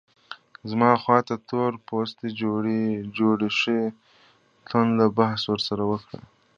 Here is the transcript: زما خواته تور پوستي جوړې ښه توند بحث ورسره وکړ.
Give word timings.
زما 0.69 0.91
خواته 1.01 1.35
تور 1.49 1.71
پوستي 1.87 2.27
جوړې 3.17 3.49
ښه 3.59 3.79
توند 4.67 4.99
بحث 5.17 5.41
ورسره 5.51 5.83
وکړ. 5.91 6.19